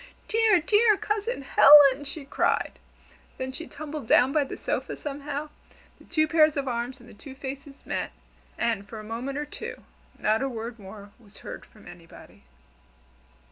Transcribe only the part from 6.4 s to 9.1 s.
of arms and the two faces met, and for a